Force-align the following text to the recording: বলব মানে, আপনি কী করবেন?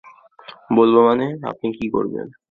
বলব 0.75 0.95
মানে, 1.05 1.25
আপনি 1.49 1.67
কী 1.73 1.89
করবেন? 1.89 2.27